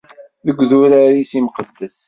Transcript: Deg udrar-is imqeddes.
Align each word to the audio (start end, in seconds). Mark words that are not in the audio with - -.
Deg 0.45 0.57
udrar-is 0.63 1.31
imqeddes. 1.39 1.97